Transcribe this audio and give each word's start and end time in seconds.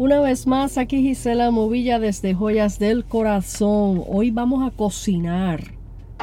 Una 0.00 0.18
vez 0.18 0.46
más, 0.46 0.78
aquí 0.78 1.02
Gisela 1.02 1.50
Movilla 1.50 1.98
desde 1.98 2.32
Joyas 2.32 2.78
del 2.78 3.04
Corazón. 3.04 4.02
Hoy 4.08 4.30
vamos 4.30 4.66
a 4.66 4.74
cocinar. 4.74 5.74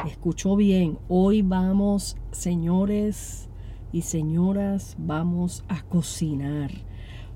Escuchó 0.04 0.56
bien. 0.56 0.98
Hoy 1.08 1.42
vamos, 1.42 2.16
señores 2.32 3.48
y 3.92 4.02
señoras, 4.02 4.96
vamos 4.98 5.64
a 5.68 5.82
cocinar. 5.82 6.72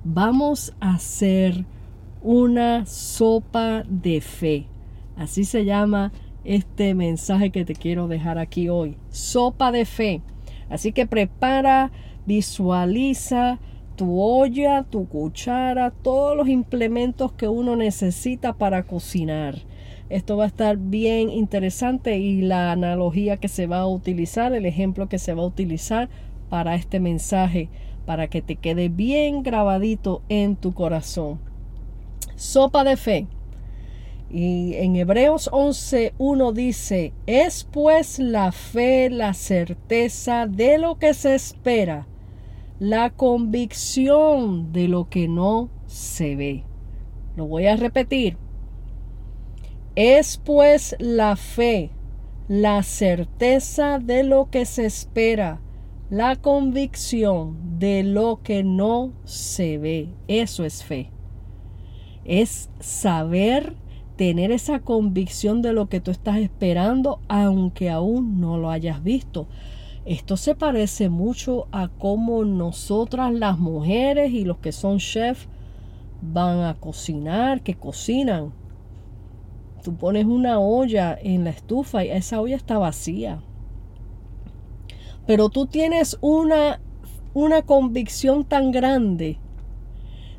Vamos 0.03 0.75
a 0.81 0.95
hacer 0.95 1.65
una 2.23 2.87
sopa 2.87 3.85
de 3.89 4.21
fe. 4.21 4.67
Así 5.15 5.45
se 5.45 5.65
llama 5.65 6.11
este 6.43 6.95
mensaje 6.95 7.51
que 7.51 7.65
te 7.65 7.77
quiero 7.77 8.09
dejar 8.09 8.39
aquí 8.39 8.69
hoy. 8.69 8.97
Sopa 9.11 9.71
de 9.71 9.85
fe. 9.85 10.23
Así 10.69 10.91
que 10.91 11.07
prepara, 11.07 11.93
visualiza 12.27 13.61
tu 13.97 14.21
olla, 14.21 14.85
tu 14.85 15.09
cuchara, 15.09 15.91
todos 15.91 16.37
los 16.37 16.49
implementos 16.49 17.33
que 17.33 17.49
uno 17.49 17.77
necesita 17.77 18.53
para 18.53 18.85
cocinar. 18.85 19.57
Esto 20.09 20.37
va 20.37 20.45
a 20.45 20.49
estar 20.49 20.77
bien 20.77 21.31
interesante 21.31 22.19
y 22.19 22.43
la 22.43 22.73
analogía 22.73 23.39
que 23.39 23.49
se 23.49 23.67
va 23.67 23.79
a 23.79 23.87
utilizar, 23.87 24.53
el 24.53 24.67
ejemplo 24.67 25.09
que 25.09 25.19
se 25.19 25.35
va 25.35 25.43
a 25.43 25.47
utilizar 25.47 26.09
para 26.49 26.75
este 26.75 27.01
mensaje, 27.01 27.69
para 28.05 28.29
que 28.29 28.43
te 28.43 28.57
quede 28.57 28.89
bien 28.89 29.43
grabadito 29.43 30.23
en 30.29 30.57
tu 30.57 30.75
corazón. 30.75 31.41
Sopa 32.37 32.85
de 32.85 32.97
fe. 32.97 33.27
Y 34.31 34.75
en 34.75 34.97
Hebreos 34.97 35.51
11.1 35.53 36.53
dice, 36.53 37.13
es 37.27 37.65
pues 37.71 38.19
la 38.19 38.51
fe 38.53 39.11
la 39.11 39.35
certeza 39.35 40.47
de 40.47 40.79
lo 40.79 40.99
que 40.99 41.15
se 41.15 41.35
espera 41.35 42.07
la 42.83 43.11
convicción 43.11 44.73
de 44.73 44.89
lo 44.89 45.09
que 45.09 45.29
no 45.29 45.71
se 45.87 46.35
ve. 46.35 46.65
Lo 47.37 47.47
voy 47.47 47.69
a 47.69 47.77
repetir. 47.77 48.39
Es 49.95 50.37
pues 50.45 50.97
la 50.99 51.37
fe, 51.37 51.93
la 52.49 52.83
certeza 52.83 54.01
de 54.01 54.25
lo 54.25 54.51
que 54.51 54.65
se 54.65 54.85
espera, 54.85 55.61
la 56.11 56.35
convicción 56.35 57.79
de 57.79 58.03
lo 58.03 58.41
que 58.43 58.65
no 58.65 59.13
se 59.23 59.79
ve. 59.79 60.09
Eso 60.27 60.65
es 60.65 60.83
fe. 60.83 61.13
Es 62.25 62.69
saber 62.81 63.77
tener 64.17 64.51
esa 64.51 64.81
convicción 64.81 65.63
de 65.63 65.73
lo 65.73 65.89
que 65.89 66.01
tú 66.01 66.11
estás 66.11 66.39
esperando, 66.39 67.21
aunque 67.29 67.91
aún 67.91 68.41
no 68.41 68.59
lo 68.59 68.71
hayas 68.71 69.05
visto. 69.05 69.47
Esto 70.05 70.37
se 70.37 70.57
parece 70.57 71.09
mucho 71.09 71.69
a 71.71 71.89
cómo 71.89 72.45
nosotras 72.45 73.33
las 73.33 73.59
mujeres 73.59 74.33
y 74.33 74.45
los 74.45 74.59
que 74.59 74.73
son 74.73 74.99
chefs 74.99 75.49
van 76.21 76.61
a 76.61 76.75
cocinar, 76.75 77.63
que 77.63 77.75
cocinan. 77.75 78.53
Tú 79.85 79.95
pones 79.97 80.25
una 80.25 80.59
olla 80.59 81.17
en 81.21 81.45
la 81.45 81.51
estufa 81.51 82.05
y 82.05 82.11
esa 82.11 82.41
olla 82.41 82.57
está 82.57 82.79
vacía. 82.79 83.43
Pero 85.27 85.51
tú 85.51 85.67
tienes 85.67 86.19
una, 86.21 86.81
una 87.33 87.63
convicción 87.63 88.45
tan 88.45 88.73
grande 88.73 89.39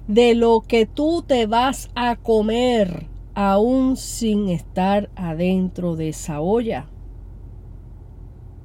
de 0.07 0.35
lo 0.35 0.61
que 0.61 0.85
tú 0.85 1.23
te 1.25 1.45
vas 1.45 1.89
a 1.95 2.17
comer 2.17 3.07
aún 3.33 3.95
sin 3.95 4.49
estar 4.49 5.09
adentro 5.15 5.95
de 5.95 6.09
esa 6.09 6.41
olla. 6.41 6.87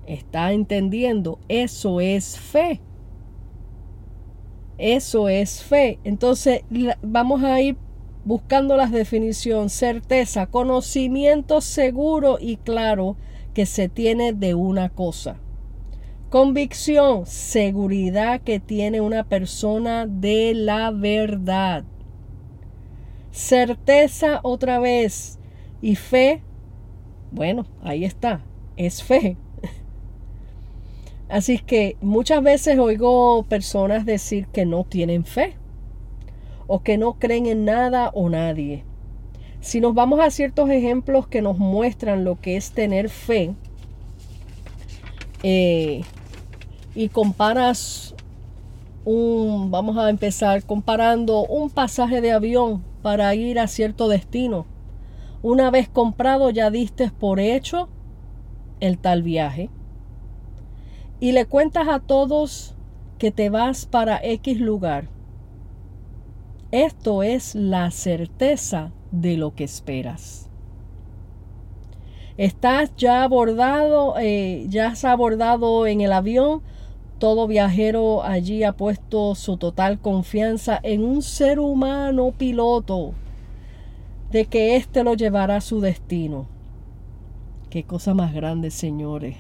¿Está 0.08 0.52
entendiendo? 0.52 1.38
Eso 1.48 2.00
es 2.00 2.38
fe. 2.38 2.80
Eso 4.78 5.28
es 5.28 5.62
fe. 5.62 5.98
Entonces 6.02 6.62
vamos 7.02 7.44
a 7.44 7.60
ir 7.60 7.76
buscando 8.24 8.74
las 8.74 8.90
definiciones. 8.90 9.74
Certeza, 9.74 10.46
conocimiento 10.46 11.60
seguro 11.60 12.38
y 12.40 12.56
claro 12.56 13.16
que 13.52 13.66
se 13.66 13.90
tiene 13.90 14.32
de 14.32 14.54
una 14.54 14.88
cosa. 14.88 15.36
Convicción, 16.30 17.26
seguridad 17.26 18.40
que 18.40 18.60
tiene 18.60 19.02
una 19.02 19.24
persona 19.24 20.06
de 20.06 20.54
la 20.54 20.90
verdad. 20.90 21.84
Certeza 23.30 24.40
otra 24.42 24.78
vez. 24.78 25.38
Y 25.82 25.96
fe, 25.96 26.42
bueno, 27.30 27.66
ahí 27.82 28.06
está, 28.06 28.42
es 28.78 29.02
fe. 29.02 29.36
Así 31.28 31.58
que 31.58 31.96
muchas 32.00 32.42
veces 32.42 32.78
oigo 32.78 33.44
personas 33.48 34.06
decir 34.06 34.46
que 34.46 34.64
no 34.64 34.84
tienen 34.84 35.24
fe 35.24 35.56
o 36.66 36.82
que 36.82 36.96
no 36.96 37.18
creen 37.18 37.46
en 37.46 37.64
nada 37.66 38.10
o 38.14 38.30
nadie. 38.30 38.84
Si 39.60 39.80
nos 39.80 39.94
vamos 39.94 40.20
a 40.20 40.30
ciertos 40.30 40.70
ejemplos 40.70 41.26
que 41.26 41.42
nos 41.42 41.58
muestran 41.58 42.24
lo 42.24 42.40
que 42.40 42.56
es 42.56 42.70
tener 42.70 43.10
fe 43.10 43.54
eh, 45.42 46.02
y 46.94 47.08
comparas 47.10 48.14
un, 49.04 49.70
vamos 49.70 49.98
a 49.98 50.08
empezar 50.08 50.64
comparando 50.64 51.44
un 51.44 51.68
pasaje 51.68 52.20
de 52.22 52.32
avión 52.32 52.82
para 53.02 53.34
ir 53.34 53.58
a 53.58 53.66
cierto 53.66 54.08
destino. 54.08 54.66
Una 55.42 55.70
vez 55.70 55.88
comprado 55.88 56.48
ya 56.50 56.70
diste 56.70 57.10
por 57.10 57.38
hecho 57.38 57.88
el 58.80 58.98
tal 58.98 59.22
viaje 59.22 59.70
y 61.20 61.32
le 61.32 61.46
cuentas 61.46 61.88
a 61.88 62.00
todos 62.00 62.74
que 63.18 63.30
te 63.30 63.50
vas 63.50 63.86
para 63.86 64.20
X 64.22 64.60
lugar. 64.60 65.08
Esto 66.70 67.22
es 67.22 67.54
la 67.54 67.90
certeza 67.90 68.92
de 69.10 69.36
lo 69.36 69.54
que 69.54 69.64
esperas. 69.64 70.48
Estás 72.36 72.94
ya 72.96 73.24
abordado, 73.24 74.14
eh, 74.18 74.66
ya 74.68 74.88
has 74.88 75.04
abordado 75.04 75.86
en 75.86 76.00
el 76.00 76.12
avión. 76.12 76.62
Todo 77.18 77.48
viajero 77.48 78.22
allí 78.22 78.62
ha 78.62 78.72
puesto 78.72 79.34
su 79.34 79.56
total 79.56 79.98
confianza 79.98 80.78
en 80.82 81.04
un 81.04 81.22
ser 81.22 81.58
humano 81.58 82.32
piloto 82.36 83.14
de 84.30 84.44
que 84.44 84.76
éste 84.76 85.02
lo 85.02 85.14
llevará 85.14 85.56
a 85.56 85.60
su 85.60 85.80
destino. 85.80 86.46
Qué 87.70 87.82
cosa 87.82 88.14
más 88.14 88.32
grande, 88.32 88.70
señores. 88.70 89.36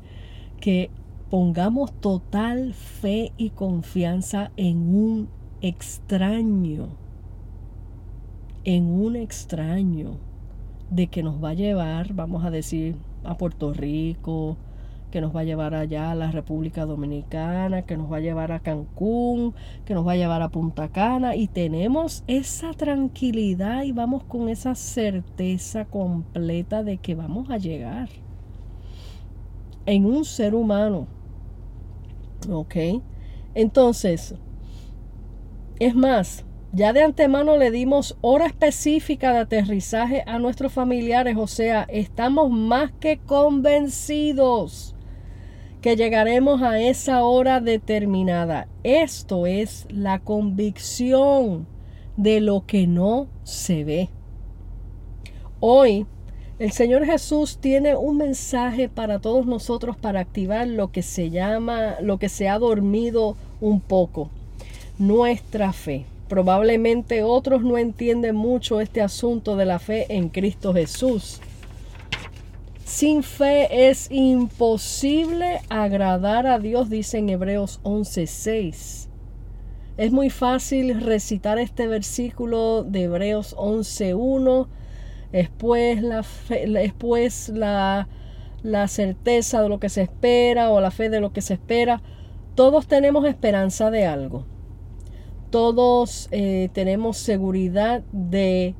que 0.60 0.90
pongamos 1.30 1.92
total 1.92 2.74
fe 2.74 3.32
y 3.36 3.50
confianza 3.50 4.50
en 4.56 4.92
un 4.92 5.28
extraño, 5.62 6.88
en 8.64 8.90
un 8.90 9.14
extraño 9.14 10.16
de 10.90 11.06
que 11.06 11.22
nos 11.22 11.42
va 11.42 11.50
a 11.50 11.54
llevar, 11.54 12.14
vamos 12.14 12.44
a 12.44 12.50
decir, 12.50 12.96
a 13.22 13.36
Puerto 13.36 13.72
Rico, 13.72 14.56
que 15.12 15.20
nos 15.20 15.34
va 15.34 15.40
a 15.40 15.44
llevar 15.44 15.72
allá 15.72 16.10
a 16.10 16.16
la 16.16 16.32
República 16.32 16.84
Dominicana, 16.84 17.82
que 17.82 17.96
nos 17.96 18.10
va 18.10 18.16
a 18.16 18.20
llevar 18.20 18.50
a 18.50 18.58
Cancún, 18.58 19.54
que 19.84 19.94
nos 19.94 20.04
va 20.04 20.12
a 20.12 20.16
llevar 20.16 20.42
a 20.42 20.48
Punta 20.48 20.88
Cana 20.88 21.36
y 21.36 21.46
tenemos 21.46 22.24
esa 22.26 22.72
tranquilidad 22.72 23.84
y 23.84 23.92
vamos 23.92 24.24
con 24.24 24.48
esa 24.48 24.74
certeza 24.74 25.84
completa 25.84 26.82
de 26.82 26.98
que 26.98 27.14
vamos 27.14 27.50
a 27.50 27.58
llegar 27.58 28.08
en 29.86 30.06
un 30.06 30.24
ser 30.24 30.56
humano 30.56 31.19
¿Ok? 32.48 32.76
Entonces, 33.54 34.34
es 35.78 35.94
más, 35.94 36.44
ya 36.72 36.92
de 36.92 37.02
antemano 37.02 37.56
le 37.56 37.70
dimos 37.70 38.16
hora 38.20 38.46
específica 38.46 39.32
de 39.32 39.40
aterrizaje 39.40 40.22
a 40.26 40.38
nuestros 40.38 40.72
familiares, 40.72 41.36
o 41.36 41.46
sea, 41.46 41.86
estamos 41.88 42.50
más 42.50 42.92
que 42.92 43.18
convencidos 43.18 44.94
que 45.80 45.96
llegaremos 45.96 46.62
a 46.62 46.78
esa 46.80 47.24
hora 47.24 47.60
determinada. 47.60 48.68
Esto 48.82 49.46
es 49.46 49.86
la 49.88 50.20
convicción 50.20 51.66
de 52.16 52.40
lo 52.40 52.66
que 52.66 52.86
no 52.86 53.28
se 53.42 53.84
ve. 53.84 54.10
Hoy 55.58 56.06
el 56.60 56.72
Señor 56.72 57.06
Jesús 57.06 57.56
tiene 57.58 57.96
un 57.96 58.18
mensaje 58.18 58.90
para 58.90 59.18
todos 59.18 59.46
nosotros 59.46 59.96
para 59.96 60.20
activar 60.20 60.68
lo 60.68 60.92
que 60.92 61.00
se 61.00 61.30
llama, 61.30 61.96
lo 62.02 62.18
que 62.18 62.28
se 62.28 62.50
ha 62.50 62.58
dormido 62.58 63.34
un 63.62 63.80
poco, 63.80 64.28
nuestra 64.98 65.72
fe. 65.72 66.04
Probablemente 66.28 67.22
otros 67.22 67.62
no 67.62 67.78
entienden 67.78 68.36
mucho 68.36 68.82
este 68.82 69.00
asunto 69.00 69.56
de 69.56 69.64
la 69.64 69.78
fe 69.78 70.04
en 70.10 70.28
Cristo 70.28 70.74
Jesús. 70.74 71.40
Sin 72.84 73.22
fe 73.22 73.88
es 73.88 74.10
imposible 74.10 75.62
agradar 75.70 76.46
a 76.46 76.58
Dios, 76.58 76.90
dice 76.90 77.16
en 77.16 77.30
Hebreos 77.30 77.80
11:6. 77.84 79.08
Es 79.96 80.12
muy 80.12 80.28
fácil 80.28 81.00
recitar 81.00 81.58
este 81.58 81.86
versículo 81.86 82.84
de 82.84 83.04
Hebreos 83.04 83.54
11:1 83.56 84.68
después 85.32 86.02
la, 86.02 86.24
después 86.48 87.48
la, 87.50 88.08
la 88.62 88.88
certeza 88.88 89.62
de 89.62 89.68
lo 89.68 89.78
que 89.80 89.88
se 89.88 90.02
espera 90.02 90.70
o 90.70 90.80
la 90.80 90.90
fe 90.90 91.10
de 91.10 91.20
lo 91.20 91.32
que 91.32 91.40
se 91.40 91.54
espera. 91.54 92.02
Todos 92.54 92.86
tenemos 92.86 93.24
esperanza 93.26 93.90
de 93.90 94.06
algo. 94.06 94.44
todos 95.50 96.28
eh, 96.30 96.70
tenemos 96.72 97.16
seguridad 97.16 98.02
de, 98.12 98.74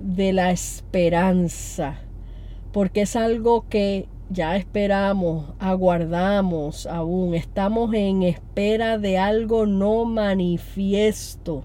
de 0.00 0.32
la 0.32 0.50
esperanza, 0.50 2.00
porque 2.72 3.02
es 3.02 3.16
algo 3.16 3.66
que 3.68 4.08
ya 4.30 4.56
esperamos, 4.56 5.52
aguardamos 5.58 6.86
aún, 6.86 7.34
estamos 7.34 7.94
en 7.94 8.22
espera 8.22 8.98
de 8.98 9.16
algo 9.16 9.64
no 9.64 10.04
manifiesto. 10.04 11.62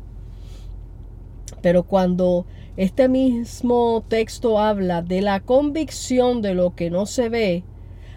Pero 1.61 1.83
cuando 1.83 2.45
este 2.75 3.07
mismo 3.07 4.03
texto 4.07 4.59
habla 4.59 5.01
de 5.01 5.21
la 5.21 5.39
convicción 5.41 6.41
de 6.41 6.55
lo 6.55 6.75
que 6.75 6.89
no 6.89 7.05
se 7.05 7.29
ve, 7.29 7.63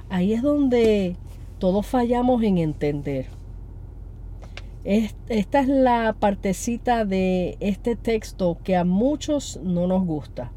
ahí 0.09 0.33
es 0.33 0.43
donde 0.43 1.17
todos 1.59 1.87
fallamos 1.87 2.43
en 2.43 2.59
entender. 2.59 3.27
Esta 4.85 5.61
es 5.61 5.69
la 5.69 6.15
partecita 6.19 7.05
de 7.05 7.57
este 7.59 7.97
texto 7.97 8.57
que 8.63 8.77
a 8.77 8.85
muchos 8.85 9.59
no 9.63 9.89
nos 9.89 10.07
gusta. 10.07 10.53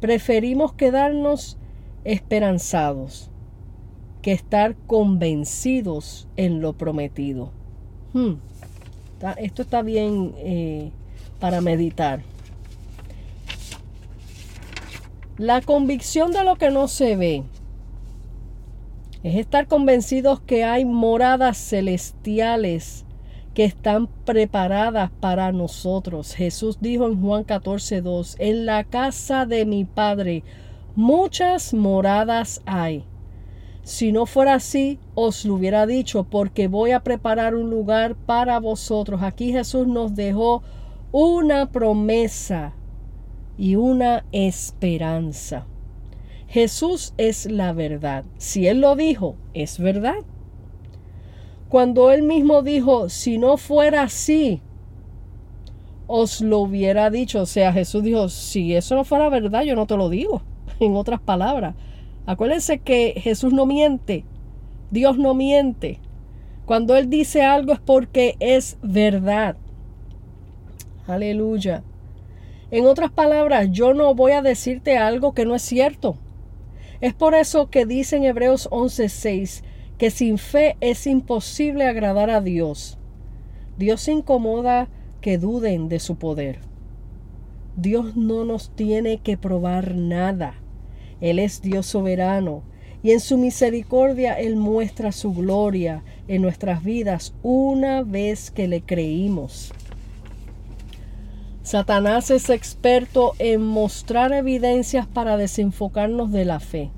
Preferimos 0.00 0.72
quedarnos 0.72 1.58
esperanzados 2.04 3.30
que 4.22 4.32
estar 4.32 4.76
convencidos 4.86 6.28
en 6.36 6.60
lo 6.60 6.74
prometido. 6.74 7.50
Hmm. 8.12 8.34
Esto 9.36 9.62
está 9.62 9.82
bien 9.82 10.32
eh, 10.36 10.90
para 11.40 11.60
meditar. 11.60 12.22
La 15.38 15.60
convicción 15.60 16.32
de 16.32 16.44
lo 16.44 16.56
que 16.56 16.70
no 16.70 16.88
se 16.88 17.14
ve 17.14 17.42
es 19.22 19.36
estar 19.36 19.66
convencidos 19.66 20.40
que 20.40 20.64
hay 20.64 20.86
moradas 20.86 21.58
celestiales 21.58 23.04
que 23.52 23.64
están 23.64 24.06
preparadas 24.24 25.10
para 25.20 25.52
nosotros. 25.52 26.34
Jesús 26.34 26.78
dijo 26.80 27.06
en 27.06 27.20
Juan 27.20 27.44
14, 27.44 28.00
2, 28.00 28.36
en 28.38 28.64
la 28.64 28.84
casa 28.84 29.44
de 29.44 29.66
mi 29.66 29.84
Padre 29.84 30.42
muchas 30.94 31.74
moradas 31.74 32.62
hay. 32.64 33.04
Si 33.82 34.12
no 34.12 34.24
fuera 34.24 34.54
así, 34.54 34.98
os 35.14 35.44
lo 35.44 35.56
hubiera 35.56 35.86
dicho, 35.86 36.24
porque 36.24 36.66
voy 36.66 36.92
a 36.92 37.00
preparar 37.00 37.54
un 37.54 37.68
lugar 37.68 38.14
para 38.14 38.58
vosotros. 38.58 39.22
Aquí 39.22 39.52
Jesús 39.52 39.86
nos 39.86 40.14
dejó 40.14 40.62
una 41.12 41.70
promesa 41.70 42.72
y 43.58 43.76
una 43.76 44.24
esperanza. 44.32 45.66
Jesús 46.48 47.14
es 47.16 47.50
la 47.50 47.72
verdad. 47.72 48.24
Si 48.38 48.66
Él 48.66 48.80
lo 48.80 48.96
dijo, 48.96 49.36
es 49.54 49.78
verdad. 49.78 50.24
Cuando 51.68 52.12
él 52.12 52.22
mismo 52.22 52.62
dijo, 52.62 53.08
si 53.08 53.38
no 53.38 53.56
fuera 53.56 54.02
así, 54.02 54.62
os 56.06 56.40
lo 56.40 56.60
hubiera 56.60 57.10
dicho. 57.10 57.42
O 57.42 57.46
sea, 57.46 57.72
Jesús 57.72 58.04
dijo, 58.04 58.28
si 58.28 58.74
eso 58.74 58.94
no 58.94 59.04
fuera 59.04 59.28
verdad, 59.28 59.62
yo 59.62 59.74
no 59.74 59.86
te 59.86 59.96
lo 59.96 60.08
digo. 60.08 60.42
En 60.78 60.94
otras 60.94 61.20
palabras, 61.20 61.74
acuérdense 62.26 62.78
que 62.78 63.14
Jesús 63.16 63.52
no 63.52 63.64
miente, 63.64 64.24
Dios 64.90 65.16
no 65.16 65.34
miente. 65.34 66.00
Cuando 66.66 66.96
Él 66.96 67.08
dice 67.08 67.42
algo 67.42 67.72
es 67.72 67.80
porque 67.80 68.36
es 68.40 68.76
verdad. 68.82 69.56
Aleluya. 71.06 71.82
En 72.76 72.84
otras 72.84 73.10
palabras, 73.10 73.70
yo 73.70 73.94
no 73.94 74.14
voy 74.14 74.32
a 74.32 74.42
decirte 74.42 74.98
algo 74.98 75.32
que 75.32 75.46
no 75.46 75.54
es 75.54 75.62
cierto. 75.62 76.18
Es 77.00 77.14
por 77.14 77.34
eso 77.34 77.70
que 77.70 77.86
dice 77.86 78.16
en 78.16 78.24
Hebreos 78.24 78.68
11:6 78.70 79.64
que 79.96 80.10
sin 80.10 80.36
fe 80.36 80.76
es 80.82 81.06
imposible 81.06 81.86
agradar 81.86 82.28
a 82.28 82.42
Dios. 82.42 82.98
Dios 83.78 84.02
se 84.02 84.12
incomoda 84.12 84.90
que 85.22 85.38
duden 85.38 85.88
de 85.88 86.00
su 86.00 86.16
poder. 86.16 86.58
Dios 87.76 88.14
no 88.14 88.44
nos 88.44 88.68
tiene 88.76 89.22
que 89.22 89.38
probar 89.38 89.94
nada. 89.94 90.60
Él 91.22 91.38
es 91.38 91.62
Dios 91.62 91.86
soberano 91.86 92.62
y 93.02 93.12
en 93.12 93.20
su 93.20 93.38
misericordia 93.38 94.34
Él 94.34 94.56
muestra 94.56 95.12
su 95.12 95.32
gloria 95.32 96.04
en 96.28 96.42
nuestras 96.42 96.84
vidas 96.84 97.32
una 97.42 98.02
vez 98.02 98.50
que 98.50 98.68
le 98.68 98.82
creímos. 98.82 99.72
Satanás 101.66 102.30
es 102.30 102.48
experto 102.48 103.32
en 103.40 103.60
mostrar 103.60 104.32
evidencias 104.32 105.04
para 105.08 105.36
desenfocarnos 105.36 106.30
de 106.30 106.44
la 106.44 106.60
fe. 106.60 106.92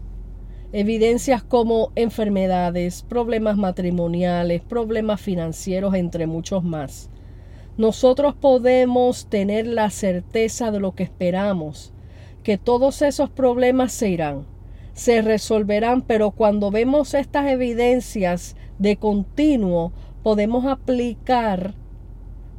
Evidencias 0.75 1.43
como 1.43 1.91
enfermedades, 1.94 3.03
problemas 3.03 3.56
matrimoniales, 3.56 4.61
problemas 4.61 5.23
financieros, 5.23 5.94
entre 5.94 6.26
muchos 6.26 6.65
más. 6.65 7.09
Nosotros 7.79 8.35
podemos 8.35 9.31
tener 9.31 9.67
la 9.67 9.88
certeza 9.88 10.71
de 10.71 10.81
lo 10.81 10.94
que 10.94 11.05
esperamos, 11.05 11.94
que 12.43 12.59
todos 12.59 13.00
esos 13.00 13.31
problemas 13.31 13.91
se 13.93 14.11
irán, 14.11 14.44
se 14.93 15.23
resolverán, 15.23 16.03
pero 16.03 16.32
cuando 16.32 16.71
vemos 16.71 17.14
estas 17.14 17.47
evidencias 17.50 18.55
de 18.79 18.99
continuo, 18.99 19.93
podemos 20.23 20.67
aplicar 20.67 21.73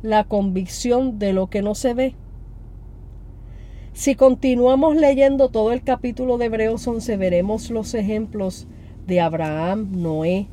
la 0.02 0.24
convicción 0.24 1.20
de 1.20 1.34
lo 1.34 1.48
que 1.48 1.62
no 1.62 1.76
se 1.76 1.94
ve. 1.94 2.16
Si 3.94 4.16
continuamos 4.16 4.96
leyendo 4.96 5.50
todo 5.50 5.74
el 5.74 5.84
capítulo 5.84 6.38
de 6.38 6.46
Hebreos 6.46 6.88
11, 6.88 7.18
veremos 7.18 7.70
los 7.70 7.94
ejemplos 7.94 8.66
de 9.08 9.20
Abraham, 9.20 9.90
Noé, 9.92 10.48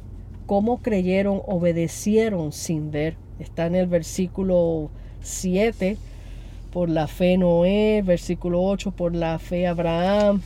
cómo 0.46 0.78
creyeron, 0.78 1.42
obedecieron 1.46 2.52
sin 2.52 2.90
ver. 2.90 3.16
Está 3.38 3.66
en 3.66 3.76
el 3.76 3.86
versículo 3.86 4.90
7, 5.20 5.96
por 6.72 6.88
la 6.88 7.06
fe 7.06 7.38
Noé, 7.38 8.02
versículo 8.04 8.62
8, 8.62 8.90
por 8.90 9.14
la 9.14 9.38
fe 9.38 9.66
Abraham. 9.66 10.40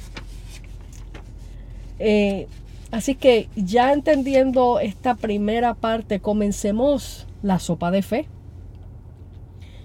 Eh, 1.98 2.48
así 2.90 3.14
que 3.14 3.48
ya 3.56 3.92
entendiendo 3.92 4.80
esta 4.80 5.14
primera 5.14 5.74
parte, 5.74 6.20
comencemos 6.20 7.26
la 7.42 7.58
sopa 7.58 7.90
de 7.90 8.02
fe. 8.02 8.28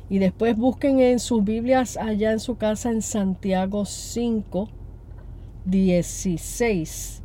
Y 0.10 0.20
después 0.20 0.56
busquen 0.56 1.00
en 1.00 1.20
sus 1.20 1.44
Biblias 1.44 1.98
allá 1.98 2.32
en 2.32 2.40
su 2.40 2.58
casa 2.58 2.92
en 2.92 3.02
Santiago 3.02 3.86
5, 3.86 4.70
16. 5.66 7.22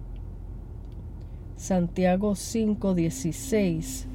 Santiago 1.57 2.35
5, 2.35 2.95
16. 2.95 4.07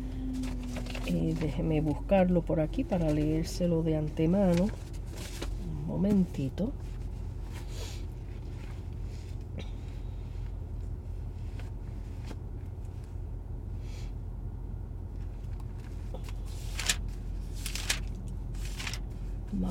Eh, 1.06 1.36
déjeme 1.40 1.82
buscarlo 1.82 2.42
por 2.42 2.60
aquí 2.60 2.84
para 2.84 3.12
leérselo 3.12 3.84
de 3.84 3.98
antemano. 3.98 4.66
Un 5.68 5.88
momentito. 5.88 6.72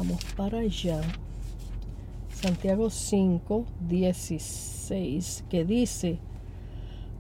Vamos 0.06 0.24
para 0.36 0.58
allá. 0.58 1.00
Santiago 2.30 2.90
5, 2.90 3.64
16, 3.88 5.44
que 5.48 5.64
dice, 5.64 6.18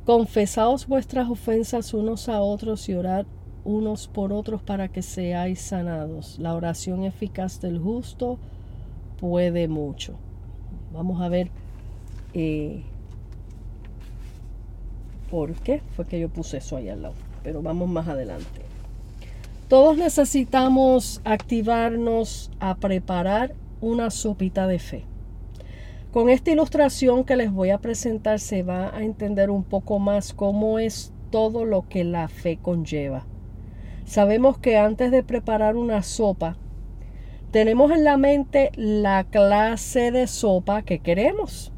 Confesaos 0.04 0.86
vuestras 0.86 1.30
ofensas 1.30 1.94
unos 1.94 2.28
a 2.28 2.42
otros 2.42 2.86
y 2.90 2.94
orad 2.94 3.24
unos 3.64 4.06
por 4.06 4.34
otros 4.34 4.60
para 4.60 4.88
que 4.88 5.00
seáis 5.00 5.62
sanados. 5.62 6.38
La 6.38 6.54
oración 6.54 7.04
eficaz 7.04 7.58
del 7.62 7.78
justo 7.78 8.38
puede 9.18 9.66
mucho. 9.66 10.16
Vamos 10.92 11.22
a 11.22 11.30
ver 11.30 11.48
eh, 12.34 12.82
por 15.30 15.54
qué 15.54 15.80
fue 15.96 16.06
que 16.06 16.20
yo 16.20 16.28
puse 16.28 16.58
eso 16.58 16.76
ahí 16.76 16.90
al 16.90 17.00
lado, 17.00 17.14
pero 17.42 17.62
vamos 17.62 17.88
más 17.88 18.08
adelante. 18.08 18.73
Todos 19.68 19.96
necesitamos 19.96 21.22
activarnos 21.24 22.50
a 22.60 22.74
preparar 22.74 23.54
una 23.80 24.10
sopita 24.10 24.66
de 24.66 24.78
fe. 24.78 25.06
Con 26.12 26.28
esta 26.28 26.50
ilustración 26.50 27.24
que 27.24 27.36
les 27.36 27.50
voy 27.50 27.70
a 27.70 27.78
presentar 27.78 28.40
se 28.40 28.62
va 28.62 28.94
a 28.94 29.02
entender 29.02 29.48
un 29.48 29.64
poco 29.64 29.98
más 29.98 30.34
cómo 30.34 30.78
es 30.78 31.14
todo 31.30 31.64
lo 31.64 31.88
que 31.88 32.04
la 32.04 32.28
fe 32.28 32.58
conlleva. 32.60 33.26
Sabemos 34.04 34.58
que 34.58 34.76
antes 34.76 35.10
de 35.10 35.22
preparar 35.22 35.76
una 35.76 36.02
sopa, 36.02 36.58
tenemos 37.50 37.90
en 37.90 38.04
la 38.04 38.18
mente 38.18 38.70
la 38.76 39.24
clase 39.24 40.10
de 40.10 40.26
sopa 40.26 40.82
que 40.82 40.98
queremos. 40.98 41.72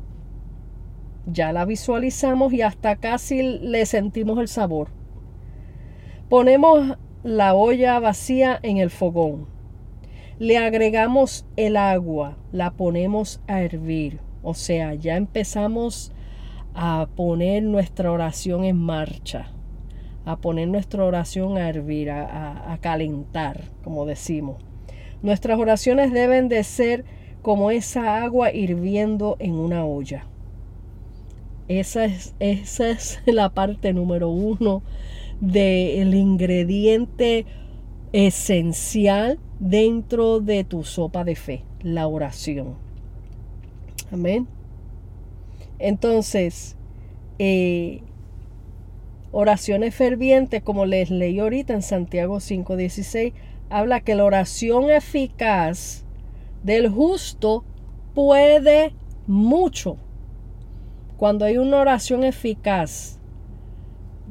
Ya 1.24 1.52
la 1.52 1.64
visualizamos 1.64 2.52
y 2.52 2.62
hasta 2.62 2.96
casi 2.96 3.42
le 3.42 3.86
sentimos 3.86 4.40
el 4.40 4.48
sabor. 4.48 4.88
Ponemos 6.28 6.98
la 7.26 7.54
olla 7.54 7.98
vacía 7.98 8.60
en 8.62 8.76
el 8.76 8.88
fogón. 8.88 9.48
Le 10.38 10.58
agregamos 10.58 11.44
el 11.56 11.76
agua, 11.76 12.36
la 12.52 12.70
ponemos 12.70 13.40
a 13.48 13.62
hervir. 13.62 14.20
O 14.44 14.54
sea, 14.54 14.94
ya 14.94 15.16
empezamos 15.16 16.12
a 16.72 17.08
poner 17.16 17.64
nuestra 17.64 18.12
oración 18.12 18.64
en 18.64 18.76
marcha. 18.76 19.50
a 20.24 20.36
poner 20.38 20.66
nuestra 20.66 21.04
oración 21.04 21.56
a 21.56 21.68
hervir, 21.68 22.10
a, 22.10 22.78
calentar, 22.80 23.62
como 23.84 24.06
decimos. 24.06 24.56
Nuestras 25.22 25.56
oraciones 25.56 26.12
deben 26.12 26.48
de 26.48 26.64
ser 26.64 27.04
como 27.42 27.70
esa 27.70 28.24
agua 28.24 28.52
hirviendo 28.52 29.36
en 29.38 29.54
una 29.54 29.84
olla. 29.84 30.26
Esa 31.68 32.06
es, 32.06 32.34
esa 32.40 32.90
es 32.90 33.20
la 33.26 33.50
parte 33.50 33.92
número 33.92 34.28
uno 34.30 34.82
del 35.40 36.14
ingrediente 36.14 37.46
esencial 38.12 39.38
dentro 39.58 40.40
de 40.40 40.64
tu 40.64 40.84
sopa 40.84 41.24
de 41.24 41.34
fe, 41.34 41.64
la 41.82 42.06
oración. 42.06 42.76
Amén. 44.12 44.46
Entonces, 45.78 46.76
eh, 47.38 48.02
oraciones 49.32 49.94
fervientes, 49.94 50.62
como 50.62 50.86
les 50.86 51.10
leí 51.10 51.38
ahorita 51.38 51.74
en 51.74 51.82
Santiago 51.82 52.40
5:16, 52.40 53.34
habla 53.68 54.00
que 54.00 54.14
la 54.14 54.24
oración 54.24 54.90
eficaz 54.90 56.04
del 56.62 56.88
justo 56.88 57.64
puede 58.14 58.92
mucho. 59.26 59.98
Cuando 61.16 61.44
hay 61.44 61.58
una 61.58 61.78
oración 61.78 62.24
eficaz, 62.24 63.15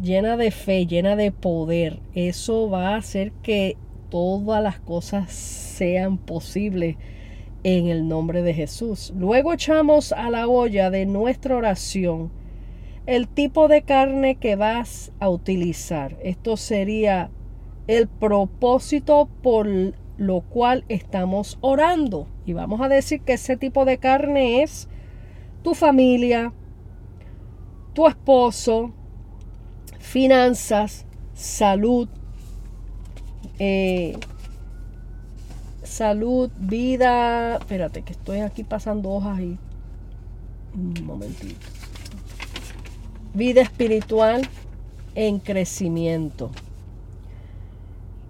llena 0.02 0.38
de 0.38 0.52
fe, 0.52 0.86
llena 0.86 1.16
de 1.16 1.32
poder, 1.32 2.00
eso 2.14 2.70
va 2.70 2.90
a 2.90 2.98
hacer 2.98 3.32
que 3.44 3.78
todas 4.10 4.62
las 4.62 4.80
cosas 4.80 5.32
sean 5.32 6.18
posibles 6.18 6.98
en 7.64 7.88
el 7.88 8.08
nombre 8.08 8.42
de 8.42 8.54
Jesús. 8.54 9.14
Luego 9.18 9.54
echamos 9.54 10.12
a 10.12 10.30
la 10.30 10.48
olla 10.48 10.90
de 10.90 11.06
nuestra 11.06 11.56
oración 11.56 12.32
el 13.06 13.28
tipo 13.28 13.68
de 13.68 13.84
carne 13.84 14.36
que 14.36 14.56
vas 14.56 15.12
a 15.20 15.30
utilizar. 15.30 16.18
Esto 16.24 16.58
sería 16.58 17.30
el 17.88 18.08
propósito 18.08 19.30
por 19.44 19.68
lo 20.18 20.42
cual 20.42 20.86
estamos 20.90 21.58
orando. 21.62 22.28
Y 22.46 22.54
vamos 22.54 22.82
a 22.82 22.90
decir 22.90 23.22
que 23.22 23.34
ese 23.34 23.58
tipo 23.58 23.86
de 23.86 23.98
carne 23.98 24.64
es 24.64 24.88
tu 25.62 25.74
familia, 25.76 26.54
tu 27.94 28.08
esposo, 28.08 28.94
finanzas, 30.16 31.06
salud, 31.34 32.08
eh, 33.60 34.18
salud, 35.84 36.50
vida. 36.58 37.58
Espérate, 37.58 38.02
que 38.02 38.14
estoy 38.14 38.40
aquí 38.40 38.64
pasando 38.64 39.10
hojas 39.10 39.42
y. 39.42 39.58
Un 40.74 41.06
momentito. 41.06 41.68
Vida 43.34 43.62
espiritual 43.62 44.48
en 45.16 45.40
crecimiento. 45.40 46.50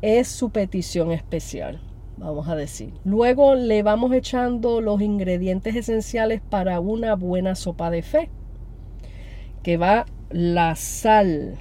Es 0.01 0.27
su 0.27 0.49
petición 0.49 1.11
especial, 1.11 1.79
vamos 2.17 2.47
a 2.47 2.55
decir. 2.55 2.93
Luego 3.03 3.53
le 3.53 3.83
vamos 3.83 4.11
echando 4.11 4.81
los 4.81 5.01
ingredientes 5.01 5.75
esenciales 5.75 6.41
para 6.41 6.79
una 6.79 7.13
buena 7.13 7.53
sopa 7.53 7.91
de 7.91 8.01
fe, 8.01 8.29
que 9.61 9.77
va 9.77 10.07
la 10.31 10.75
sal, 10.75 11.59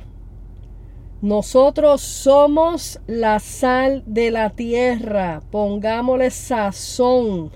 nosotros 1.25 2.03
somos 2.03 3.01
la 3.07 3.41
sal 3.41 4.03
de 4.05 4.31
la 4.31 4.51
tierra. 4.51 5.41
Pongámosle 5.51 6.31
sazón 6.31 7.51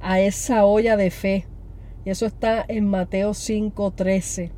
a 0.00 0.20
esa 0.20 0.64
olla 0.64 0.96
de 0.96 1.10
fe. 1.10 1.46
Y 2.06 2.10
eso 2.10 2.24
está 2.24 2.64
en 2.66 2.88
Mateo 2.88 3.34
5:13. 3.34 4.50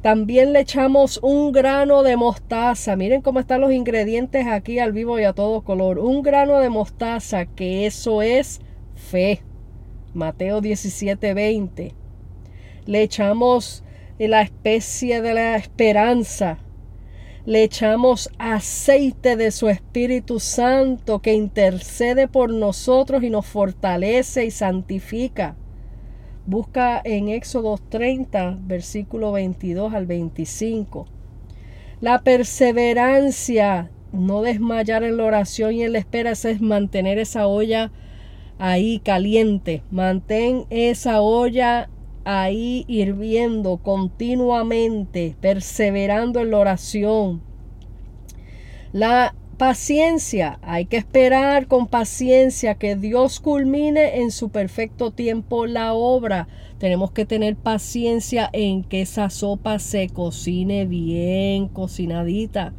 También 0.00 0.54
le 0.54 0.60
echamos 0.60 1.20
un 1.22 1.52
grano 1.52 2.02
de 2.02 2.16
mostaza. 2.16 2.96
Miren 2.96 3.20
cómo 3.20 3.40
están 3.40 3.60
los 3.60 3.70
ingredientes 3.70 4.46
aquí 4.46 4.78
al 4.78 4.92
vivo 4.92 5.18
y 5.18 5.24
a 5.24 5.34
todo 5.34 5.60
color. 5.64 5.98
Un 5.98 6.22
grano 6.22 6.60
de 6.60 6.70
mostaza, 6.70 7.44
que 7.44 7.84
eso 7.84 8.22
es 8.22 8.62
fe. 8.94 9.42
Mateo 10.14 10.62
17:20. 10.62 11.92
Le 12.86 13.02
echamos 13.02 13.84
la 14.18 14.42
especie 14.42 15.20
de 15.20 15.34
la 15.34 15.56
esperanza. 15.56 16.58
Le 17.46 17.62
echamos 17.62 18.30
aceite 18.38 19.36
de 19.36 19.50
su 19.50 19.68
Espíritu 19.68 20.40
Santo 20.40 21.20
que 21.20 21.34
intercede 21.34 22.26
por 22.26 22.52
nosotros 22.52 23.22
y 23.22 23.30
nos 23.30 23.44
fortalece 23.44 24.46
y 24.46 24.50
santifica. 24.50 25.56
Busca 26.46 27.00
en 27.04 27.28
Éxodo 27.28 27.78
30, 27.88 28.58
versículo 28.62 29.32
22 29.32 29.92
al 29.92 30.06
25. 30.06 31.06
La 32.00 32.22
perseverancia, 32.22 33.90
no 34.12 34.42
desmayar 34.42 35.04
en 35.04 35.16
la 35.16 35.24
oración 35.24 35.74
y 35.74 35.82
en 35.82 35.92
la 35.92 35.98
espera, 35.98 36.32
es 36.32 36.60
mantener 36.60 37.18
esa 37.18 37.46
olla 37.46 37.92
ahí 38.58 39.00
caliente. 39.00 39.82
Mantén 39.90 40.66
esa 40.70 41.20
olla 41.20 41.88
ahí 42.24 42.84
hirviendo 42.88 43.78
continuamente, 43.78 45.36
perseverando 45.40 46.40
en 46.40 46.50
la 46.50 46.58
oración. 46.58 47.42
La 48.92 49.34
paciencia, 49.56 50.58
hay 50.62 50.86
que 50.86 50.96
esperar 50.96 51.66
con 51.66 51.86
paciencia 51.86 52.74
que 52.74 52.96
Dios 52.96 53.40
culmine 53.40 54.20
en 54.20 54.30
su 54.30 54.50
perfecto 54.50 55.10
tiempo 55.10 55.66
la 55.66 55.94
obra. 55.94 56.48
Tenemos 56.78 57.12
que 57.12 57.24
tener 57.24 57.56
paciencia 57.56 58.50
en 58.52 58.84
que 58.84 59.02
esa 59.02 59.30
sopa 59.30 59.78
se 59.78 60.08
cocine 60.08 60.86
bien 60.86 61.68
cocinadita. 61.68 62.72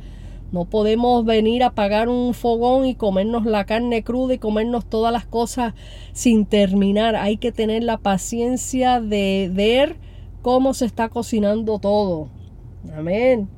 No 0.51 0.65
podemos 0.65 1.25
venir 1.25 1.63
a 1.63 1.67
apagar 1.67 2.07
un 2.07 2.33
fogón 2.33 2.85
y 2.85 2.95
comernos 2.95 3.45
la 3.45 3.65
carne 3.65 4.03
cruda 4.03 4.35
y 4.35 4.37
comernos 4.37 4.85
todas 4.85 5.11
las 5.11 5.25
cosas 5.25 5.73
sin 6.13 6.45
terminar. 6.45 7.15
Hay 7.15 7.37
que 7.37 7.51
tener 7.51 7.83
la 7.83 7.97
paciencia 7.97 9.01
de 9.01 9.49
ver 9.53 9.97
cómo 10.41 10.73
se 10.73 10.85
está 10.85 11.09
cocinando 11.09 11.79
todo. 11.79 12.29
Amén. 12.95 13.49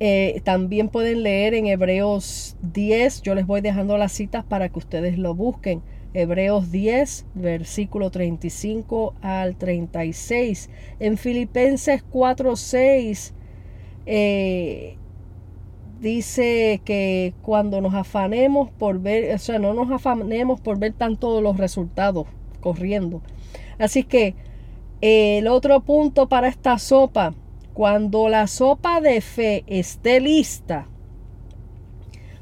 Eh, 0.00 0.42
también 0.44 0.88
pueden 0.88 1.24
leer 1.24 1.54
en 1.54 1.66
Hebreos 1.66 2.56
10, 2.62 3.22
yo 3.22 3.34
les 3.34 3.48
voy 3.48 3.60
dejando 3.62 3.98
las 3.98 4.12
citas 4.12 4.44
para 4.44 4.68
que 4.68 4.78
ustedes 4.78 5.18
lo 5.18 5.34
busquen. 5.34 5.82
Hebreos 6.14 6.70
10, 6.70 7.26
versículo 7.34 8.10
35 8.10 9.14
al 9.20 9.56
36. 9.56 10.70
En 11.00 11.16
Filipenses 11.16 12.02
4, 12.02 12.54
6 12.54 13.34
eh, 14.10 14.96
dice 16.00 16.80
que 16.82 17.34
cuando 17.42 17.82
nos 17.82 17.92
afanemos 17.92 18.70
por 18.70 19.00
ver, 19.00 19.34
o 19.34 19.38
sea, 19.38 19.58
no 19.58 19.74
nos 19.74 19.90
afanemos 19.90 20.62
por 20.62 20.78
ver 20.78 20.94
tanto 20.94 21.42
los 21.42 21.58
resultados 21.58 22.26
corriendo. 22.60 23.20
Así 23.78 24.04
que 24.04 24.34
el 25.02 25.46
otro 25.46 25.80
punto 25.80 26.26
para 26.26 26.48
esta 26.48 26.78
sopa, 26.78 27.34
cuando 27.74 28.30
la 28.30 28.46
sopa 28.46 29.02
de 29.02 29.20
fe 29.20 29.64
esté 29.66 30.20
lista, 30.20 30.88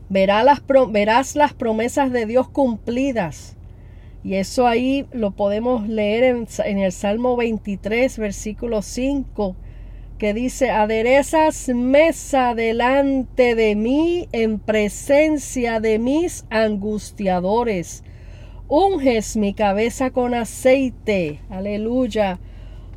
verás 0.08 1.34
las, 1.34 1.52
promesas 1.54 2.12
de 2.12 2.26
Dios 2.26 2.48
cumplidas. 2.48 3.56
Y 4.22 4.34
eso 4.34 4.68
ahí 4.68 5.06
lo 5.10 5.32
podemos 5.32 5.88
leer 5.88 6.22
en, 6.22 6.46
en 6.64 6.78
el 6.78 6.92
Salmo 6.92 7.36
23, 7.36 8.18
versículo 8.18 8.82
5 8.82 9.56
que 10.16 10.32
dice, 10.32 10.70
aderezas 10.70 11.68
mesa 11.68 12.54
delante 12.54 13.54
de 13.54 13.76
mí 13.76 14.28
en 14.32 14.58
presencia 14.58 15.80
de 15.80 15.98
mis 15.98 16.46
angustiadores. 16.50 18.02
Unges 18.68 19.36
mi 19.36 19.52
cabeza 19.52 20.10
con 20.10 20.34
aceite. 20.34 21.40
Aleluya. 21.50 22.40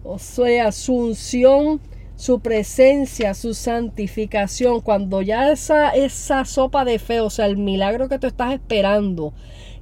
O 0.03 0.17
sea, 0.17 0.71
su 0.71 0.95
unción, 0.95 1.81
su 2.15 2.39
presencia, 2.39 3.33
su 3.33 3.53
santificación. 3.53 4.79
Cuando 4.79 5.21
ya 5.21 5.51
esa, 5.51 5.89
esa 5.89 6.45
sopa 6.45 6.85
de 6.85 6.99
fe, 6.99 7.19
o 7.19 7.29
sea, 7.29 7.45
el 7.47 7.57
milagro 7.57 8.07
que 8.07 8.19
tú 8.19 8.27
estás 8.27 8.53
esperando, 8.53 9.33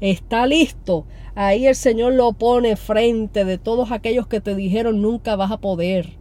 está 0.01 0.47
listo. 0.47 1.05
Ahí 1.35 1.67
el 1.67 1.75
Señor 1.75 2.13
lo 2.13 2.33
pone 2.33 2.75
frente 2.75 3.45
de 3.45 3.59
todos 3.59 3.91
aquellos 3.91 4.27
que 4.27 4.41
te 4.41 4.55
dijeron 4.55 5.03
nunca 5.03 5.35
vas 5.35 5.51
a 5.51 5.57
poder 5.57 6.17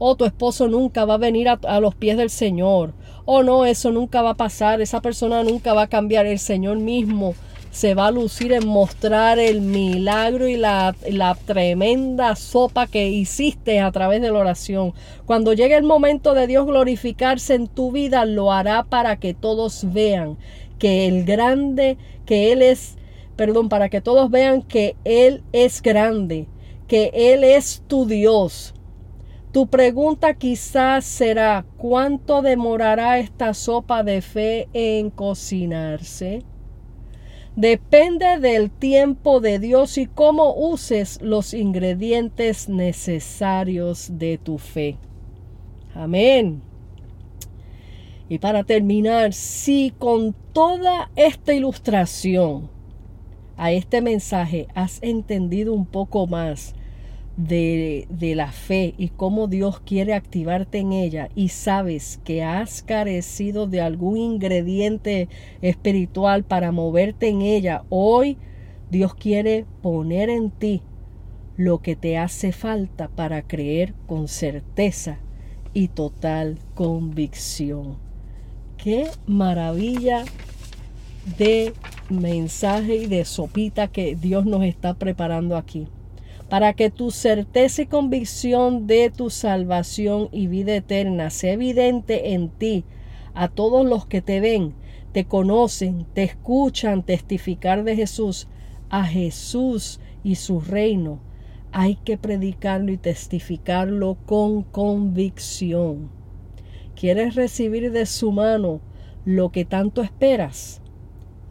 oh, 0.00 0.16
tu 0.16 0.24
esposo 0.24 0.66
nunca 0.66 1.04
va 1.04 1.14
a 1.14 1.18
venir 1.18 1.48
a, 1.48 1.80
los 1.80 1.94
pies 1.94 2.16
del 2.16 2.30
Señor, 2.30 2.94
oh, 3.26 3.42
no, 3.42 3.66
eso 3.66 3.92
nunca 3.92 4.22
va 4.22 4.30
a 4.30 4.36
pasar, 4.36 4.80
esa 4.80 5.00
persona 5.00 5.44
nunca 5.44 5.74
va 5.74 5.82
a 5.82 5.88
cambiar, 5.88 6.26
el 6.26 6.38
Señor 6.38 6.78
mismo 6.78 7.34
se 7.70 7.94
va 7.94 8.08
a 8.08 8.10
lucir 8.10 8.52
en 8.52 8.66
mostrar 8.66 9.38
el 9.38 9.60
milagro 9.60 10.48
y 10.48 10.56
la, 10.56 10.96
la, 11.08 11.34
tremenda 11.36 12.34
sopa 12.34 12.86
que 12.86 13.08
hiciste 13.08 13.78
a 13.78 13.92
través 13.92 14.20
de 14.22 14.32
la 14.32 14.38
oración. 14.38 14.92
Cuando 15.24 15.52
llegue 15.52 15.76
el 15.76 15.84
momento 15.84 16.34
de 16.34 16.48
Dios 16.48 16.66
glorificarse 16.66 17.54
en 17.54 17.68
tu 17.68 17.92
vida, 17.92 18.24
lo 18.24 18.52
hará 18.52 18.82
para 18.84 19.16
que 19.16 19.34
todos 19.34 19.92
vean 19.92 20.36
que 20.80 21.06
el 21.06 21.24
grande, 21.24 21.96
que 22.26 22.52
Él 22.52 22.62
es, 22.62 22.96
perdón, 23.36 23.68
para 23.68 23.88
que 23.88 24.00
todos 24.00 24.30
vean 24.30 24.62
que 24.62 24.96
Él 25.04 25.44
es 25.52 25.80
grande, 25.80 26.48
que 26.88 27.12
Él 27.14 27.44
es 27.44 27.84
tu 27.86 28.06
Dios, 28.06 28.74
Tu 29.52 29.66
pregunta 29.66 30.34
quizás 30.34 31.04
será, 31.04 31.66
¿cuánto 31.76 32.40
demorará 32.40 33.18
esta 33.18 33.52
sopa 33.52 34.04
de 34.04 34.22
fe 34.22 34.68
en 34.72 35.10
cocinarse? 35.10 36.44
Depende 37.56 38.38
del 38.38 38.70
tiempo 38.70 39.40
de 39.40 39.58
Dios 39.58 39.98
y 39.98 40.06
cómo 40.06 40.54
uses 40.54 41.20
los 41.20 41.52
ingredientes 41.52 42.68
necesarios 42.68 44.08
de 44.12 44.38
tu 44.38 44.56
fe. 44.58 44.98
Amén. 45.94 46.62
Y 48.28 48.38
para 48.38 48.62
terminar, 48.62 49.32
si 49.32 49.92
con 49.98 50.32
toda 50.52 51.10
esta 51.16 51.52
ilustración 51.52 52.70
a 53.56 53.72
este 53.72 54.00
mensaje 54.00 54.68
has 54.76 55.02
entendido 55.02 55.74
un 55.74 55.86
poco 55.86 56.28
más 56.28 56.76
de, 57.46 58.06
de, 58.10 58.34
la 58.34 58.52
fe 58.52 58.94
y 58.98 59.08
cómo 59.08 59.46
Dios 59.46 59.80
quiere 59.80 60.14
activarte 60.14 60.78
en 60.78 60.92
ella 60.92 61.28
y 61.34 61.48
sabes 61.48 62.20
que 62.24 62.42
has 62.42 62.82
carecido 62.82 63.66
de 63.66 63.80
algún 63.80 64.18
ingrediente 64.18 65.28
espiritual 65.62 66.44
para 66.44 66.70
moverte 66.70 67.28
en 67.28 67.42
ella, 67.42 67.84
hoy 67.88 68.36
Dios 68.90 69.14
quiere 69.14 69.64
poner 69.82 70.28
en 70.28 70.50
ti 70.50 70.82
lo 71.56 71.78
que 71.78 71.96
te 71.96 72.18
hace 72.18 72.52
falta 72.52 73.08
para 73.08 73.42
creer 73.42 73.94
con 74.06 74.28
certeza 74.28 75.18
y 75.72 75.88
total 75.88 76.58
convicción. 76.74 77.98
Qué 78.76 79.08
maravilla 79.26 80.24
de 81.38 81.74
mensaje 82.08 82.96
y 82.96 83.06
de 83.06 83.24
sopita 83.24 83.88
que 83.88 84.16
Dios 84.16 84.46
nos 84.46 84.64
está 84.64 84.94
preparando 84.94 85.56
aquí. 85.56 85.86
Para 86.50 86.72
que 86.72 86.90
tu 86.90 87.12
certeza 87.12 87.82
y 87.82 87.86
convicción 87.86 88.88
de 88.88 89.08
tu 89.08 89.30
salvación 89.30 90.28
y 90.32 90.48
vida 90.48 90.74
eterna 90.74 91.30
sea 91.30 91.52
evidente 91.52 92.32
en 92.34 92.48
ti, 92.48 92.84
a 93.34 93.46
todos 93.46 93.86
los 93.86 94.04
que 94.06 94.20
te 94.20 94.40
ven, 94.40 94.74
te 95.12 95.26
conocen, 95.26 96.06
te 96.12 96.24
escuchan 96.24 97.04
testificar 97.04 97.84
de 97.84 97.94
Jesús, 97.94 98.48
a 98.88 99.04
Jesús 99.04 100.00
y 100.24 100.34
su 100.34 100.60
reino, 100.60 101.20
hay 101.70 101.94
que 101.94 102.18
predicarlo 102.18 102.90
y 102.90 102.96
testificarlo 102.96 104.16
con 104.26 104.64
convicción. 104.64 106.10
¿Quieres 106.96 107.36
recibir 107.36 107.92
de 107.92 108.06
su 108.06 108.32
mano 108.32 108.80
lo 109.24 109.52
que 109.52 109.64
tanto 109.64 110.02
esperas? 110.02 110.82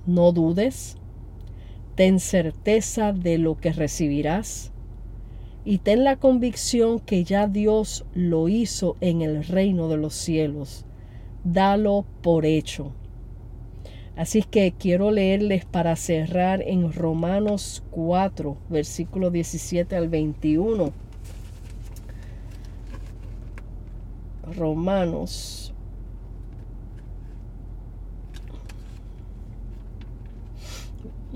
No 0.06 0.34
dudes. 0.34 0.98
Ten 1.96 2.20
certeza 2.20 3.14
de 3.14 3.38
lo 3.38 3.56
que 3.56 3.72
recibirás 3.72 4.74
y 5.70 5.78
ten 5.78 6.04
la 6.04 6.16
convicción 6.16 7.00
que 7.00 7.24
ya 7.24 7.46
Dios 7.46 8.04
lo 8.16 8.50
hizo 8.50 8.98
en 9.02 9.22
el 9.22 9.46
reino 9.46 9.88
de 9.88 9.98
los 9.98 10.16
cielos. 10.16 10.84
Dalo 11.44 12.06
por 12.24 12.48
hecho. 12.48 12.92
Así 14.16 14.42
que 14.42 14.72
quiero 14.72 15.12
leerles 15.12 15.66
para 15.66 15.96
cerrar 15.96 16.64
en 16.64 16.92
Romanos 16.92 17.84
4, 17.92 18.58
versículo 18.68 19.30
17 19.30 19.96
al 19.96 20.10
21. 20.10 20.92
Romanos. 24.56 25.69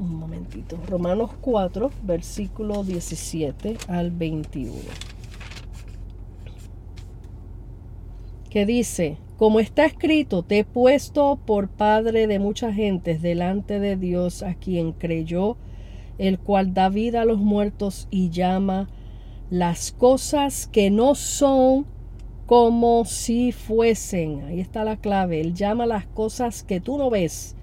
Un 0.03 0.15
momentito. 0.15 0.77
Romanos 0.89 1.31
4, 1.39 1.89
versículo 2.03 2.83
17 2.83 3.77
al 3.87 4.11
21. 4.11 4.73
Que 8.49 8.65
dice, 8.65 9.17
como 9.37 9.61
está 9.61 9.85
escrito, 9.85 10.43
te 10.43 10.59
he 10.59 10.65
puesto 10.65 11.39
por 11.45 11.69
padre 11.69 12.27
de 12.27 12.37
muchas 12.37 12.75
gentes 12.75 13.21
delante 13.21 13.79
de 13.79 13.95
Dios 13.95 14.43
a 14.43 14.55
quien 14.55 14.91
creyó, 14.91 15.55
el 16.17 16.37
cual 16.37 16.73
da 16.73 16.89
vida 16.89 17.21
a 17.21 17.25
los 17.25 17.39
muertos 17.39 18.09
y 18.11 18.29
llama 18.29 18.89
las 19.49 19.93
cosas 19.93 20.67
que 20.67 20.91
no 20.91 21.15
son 21.15 21.85
como 22.45 23.05
si 23.05 23.53
fuesen. 23.53 24.43
Ahí 24.43 24.59
está 24.59 24.83
la 24.83 24.97
clave. 24.97 25.39
Él 25.39 25.53
llama 25.53 25.85
las 25.85 26.05
cosas 26.07 26.61
que 26.63 26.81
tú 26.81 26.97
no 26.97 27.09
ves, 27.09 27.55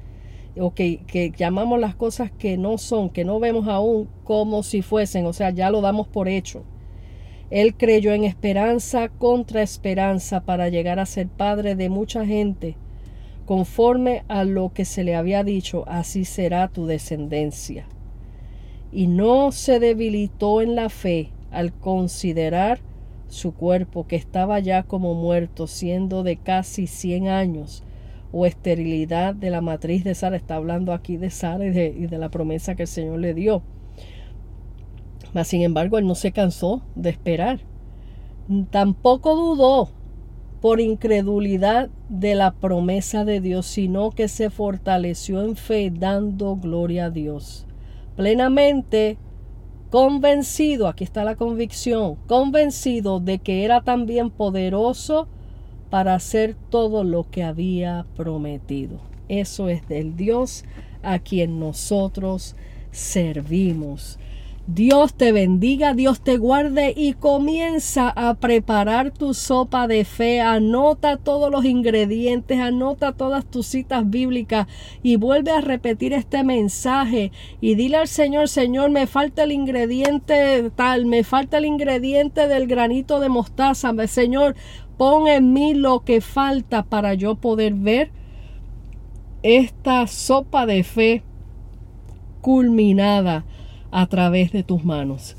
o 0.60 0.74
que, 0.74 1.00
que 1.06 1.32
llamamos 1.36 1.80
las 1.80 1.94
cosas 1.94 2.30
que 2.30 2.56
no 2.56 2.78
son, 2.78 3.10
que 3.10 3.24
no 3.24 3.40
vemos 3.40 3.66
aún, 3.66 4.08
como 4.24 4.62
si 4.62 4.82
fuesen. 4.82 5.26
O 5.26 5.32
sea, 5.32 5.50
ya 5.50 5.70
lo 5.70 5.80
damos 5.80 6.06
por 6.06 6.28
hecho. 6.28 6.62
Él 7.50 7.74
creyó 7.74 8.12
en 8.12 8.24
esperanza 8.24 9.08
contra 9.08 9.62
esperanza 9.62 10.42
para 10.42 10.68
llegar 10.68 11.00
a 11.00 11.06
ser 11.06 11.26
padre 11.28 11.74
de 11.74 11.88
mucha 11.88 12.24
gente. 12.24 12.76
Conforme 13.44 14.22
a 14.28 14.44
lo 14.44 14.72
que 14.72 14.84
se 14.84 15.02
le 15.02 15.16
había 15.16 15.42
dicho, 15.42 15.84
así 15.88 16.24
será 16.24 16.68
tu 16.68 16.86
descendencia. 16.86 17.86
Y 18.92 19.08
no 19.08 19.50
se 19.50 19.80
debilitó 19.80 20.60
en 20.60 20.76
la 20.76 20.88
fe 20.88 21.30
al 21.50 21.72
considerar 21.72 22.78
su 23.26 23.52
cuerpo 23.54 24.06
que 24.06 24.16
estaba 24.16 24.60
ya 24.60 24.84
como 24.84 25.14
muerto, 25.14 25.66
siendo 25.66 26.22
de 26.22 26.36
casi 26.36 26.86
cien 26.86 27.28
años, 27.28 27.82
o 28.32 28.46
esterilidad 28.46 29.34
de 29.34 29.50
la 29.50 29.60
matriz 29.60 30.04
de 30.04 30.14
Sara. 30.14 30.36
Está 30.36 30.56
hablando 30.56 30.92
aquí 30.92 31.16
de 31.16 31.30
Sara 31.30 31.66
y 31.66 31.70
de, 31.70 31.88
y 31.88 32.06
de 32.06 32.18
la 32.18 32.30
promesa 32.30 32.74
que 32.74 32.82
el 32.82 32.88
Señor 32.88 33.18
le 33.18 33.34
dio 33.34 33.62
mas 35.32 35.48
sin 35.48 35.62
embargo, 35.62 35.98
él 35.98 36.06
no 36.06 36.14
se 36.14 36.32
cansó 36.32 36.82
de 36.94 37.10
esperar. 37.10 37.60
Tampoco 38.70 39.36
dudó 39.36 39.90
por 40.60 40.80
incredulidad 40.80 41.88
de 42.08 42.34
la 42.34 42.52
promesa 42.52 43.24
de 43.24 43.40
Dios, 43.40 43.66
sino 43.66 44.10
que 44.10 44.28
se 44.28 44.50
fortaleció 44.50 45.42
en 45.42 45.56
fe 45.56 45.90
dando 45.94 46.56
gloria 46.56 47.06
a 47.06 47.10
Dios. 47.10 47.66
Plenamente 48.16 49.18
convencido, 49.90 50.88
aquí 50.88 51.04
está 51.04 51.24
la 51.24 51.36
convicción, 51.36 52.16
convencido 52.26 53.20
de 53.20 53.38
que 53.38 53.64
era 53.64 53.80
también 53.82 54.30
poderoso 54.30 55.28
para 55.90 56.14
hacer 56.14 56.56
todo 56.70 57.04
lo 57.04 57.28
que 57.30 57.42
había 57.42 58.06
prometido. 58.16 59.00
Eso 59.28 59.68
es 59.68 59.86
del 59.88 60.16
Dios 60.16 60.64
a 61.02 61.18
quien 61.18 61.60
nosotros 61.60 62.56
servimos. 62.90 64.18
Dios 64.66 65.14
te 65.14 65.32
bendiga, 65.32 65.94
Dios 65.94 66.20
te 66.20 66.36
guarde 66.36 66.94
y 66.96 67.14
comienza 67.14 68.08
a 68.08 68.34
preparar 68.34 69.10
tu 69.10 69.34
sopa 69.34 69.88
de 69.88 70.04
fe. 70.04 70.40
Anota 70.40 71.16
todos 71.16 71.50
los 71.50 71.64
ingredientes, 71.64 72.60
anota 72.60 73.12
todas 73.12 73.44
tus 73.44 73.66
citas 73.66 74.08
bíblicas 74.08 74.68
y 75.02 75.16
vuelve 75.16 75.50
a 75.50 75.60
repetir 75.60 76.12
este 76.12 76.44
mensaje 76.44 77.32
y 77.60 77.74
dile 77.74 77.96
al 77.96 78.06
Señor, 78.06 78.48
Señor, 78.48 78.90
me 78.90 79.08
falta 79.08 79.42
el 79.42 79.50
ingrediente 79.50 80.70
tal, 80.76 81.04
me 81.06 81.24
falta 81.24 81.58
el 81.58 81.64
ingrediente 81.64 82.46
del 82.46 82.68
granito 82.68 83.18
de 83.18 83.28
mostaza. 83.28 83.92
Señor, 84.06 84.54
pon 85.00 85.28
en 85.28 85.54
mí 85.54 85.72
lo 85.72 86.00
que 86.00 86.20
falta 86.20 86.82
para 86.82 87.14
yo 87.14 87.34
poder 87.34 87.72
ver 87.72 88.10
esta 89.42 90.06
sopa 90.06 90.66
de 90.66 90.84
fe 90.84 91.22
culminada 92.42 93.46
a 93.90 94.04
través 94.08 94.52
de 94.52 94.62
tus 94.62 94.84
manos. 94.84 95.38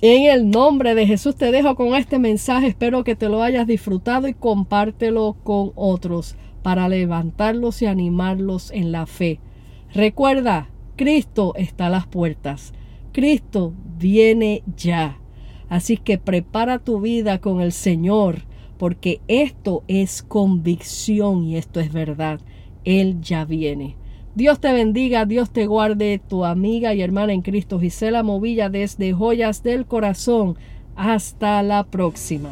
En 0.00 0.30
el 0.30 0.48
nombre 0.48 0.94
de 0.94 1.08
Jesús 1.08 1.34
te 1.34 1.50
dejo 1.50 1.74
con 1.74 1.96
este 1.96 2.20
mensaje. 2.20 2.68
Espero 2.68 3.02
que 3.02 3.16
te 3.16 3.28
lo 3.28 3.42
hayas 3.42 3.66
disfrutado 3.66 4.28
y 4.28 4.34
compártelo 4.34 5.34
con 5.42 5.72
otros 5.74 6.36
para 6.62 6.88
levantarlos 6.88 7.82
y 7.82 7.86
animarlos 7.86 8.70
en 8.70 8.92
la 8.92 9.06
fe. 9.06 9.40
Recuerda, 9.92 10.68
Cristo 10.94 11.54
está 11.56 11.86
a 11.86 11.90
las 11.90 12.06
puertas. 12.06 12.72
Cristo 13.10 13.72
viene 13.98 14.62
ya. 14.76 15.18
Así 15.68 15.96
que 15.96 16.16
prepara 16.16 16.78
tu 16.78 17.00
vida 17.00 17.40
con 17.40 17.60
el 17.60 17.72
Señor, 17.72 18.42
porque 18.84 19.22
esto 19.28 19.82
es 19.88 20.22
convicción 20.22 21.44
y 21.44 21.56
esto 21.56 21.80
es 21.80 21.90
verdad. 21.90 22.38
Él 22.84 23.22
ya 23.22 23.46
viene. 23.46 23.96
Dios 24.34 24.60
te 24.60 24.74
bendiga, 24.74 25.24
Dios 25.24 25.48
te 25.48 25.64
guarde, 25.66 26.20
tu 26.28 26.44
amiga 26.44 26.92
y 26.92 27.00
hermana 27.00 27.32
en 27.32 27.40
Cristo 27.40 27.80
Gisela 27.80 28.22
Movilla 28.22 28.68
desde 28.68 29.14
Joyas 29.14 29.62
del 29.62 29.86
Corazón. 29.86 30.58
Hasta 30.96 31.62
la 31.62 31.84
próxima. 31.84 32.50